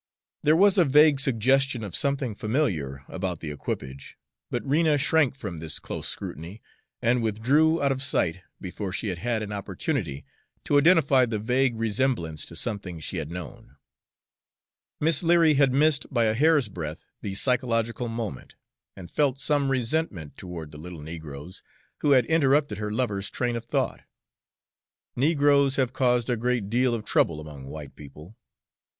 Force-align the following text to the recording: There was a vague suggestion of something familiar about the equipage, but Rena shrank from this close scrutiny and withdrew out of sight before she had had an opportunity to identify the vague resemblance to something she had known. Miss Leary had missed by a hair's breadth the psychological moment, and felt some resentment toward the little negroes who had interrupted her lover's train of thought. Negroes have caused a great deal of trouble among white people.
There 0.41 0.55
was 0.55 0.79
a 0.79 0.83
vague 0.83 1.19
suggestion 1.19 1.83
of 1.83 1.95
something 1.95 2.33
familiar 2.33 3.05
about 3.07 3.39
the 3.39 3.51
equipage, 3.51 4.17
but 4.49 4.67
Rena 4.67 4.97
shrank 4.97 5.35
from 5.35 5.59
this 5.59 5.77
close 5.77 6.07
scrutiny 6.07 6.59
and 7.03 7.21
withdrew 7.21 7.79
out 7.83 7.91
of 7.91 8.01
sight 8.01 8.41
before 8.59 8.91
she 8.91 9.09
had 9.09 9.19
had 9.19 9.43
an 9.43 9.53
opportunity 9.53 10.25
to 10.63 10.79
identify 10.79 11.27
the 11.27 11.37
vague 11.37 11.77
resemblance 11.79 12.45
to 12.45 12.55
something 12.55 12.99
she 12.99 13.17
had 13.17 13.29
known. 13.29 13.75
Miss 14.99 15.21
Leary 15.21 15.53
had 15.53 15.71
missed 15.71 16.11
by 16.11 16.23
a 16.25 16.33
hair's 16.33 16.67
breadth 16.67 17.05
the 17.21 17.35
psychological 17.35 18.07
moment, 18.07 18.55
and 18.95 19.11
felt 19.11 19.39
some 19.39 19.69
resentment 19.69 20.35
toward 20.35 20.71
the 20.71 20.79
little 20.79 21.01
negroes 21.03 21.61
who 21.99 22.13
had 22.13 22.25
interrupted 22.25 22.79
her 22.79 22.91
lover's 22.91 23.29
train 23.29 23.55
of 23.55 23.65
thought. 23.65 24.01
Negroes 25.15 25.75
have 25.75 25.93
caused 25.93 26.27
a 26.27 26.35
great 26.37 26.71
deal 26.71 26.95
of 26.95 27.05
trouble 27.05 27.39
among 27.39 27.67
white 27.67 27.95
people. 27.95 28.35